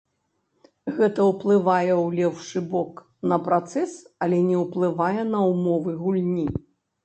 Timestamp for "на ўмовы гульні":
5.33-6.47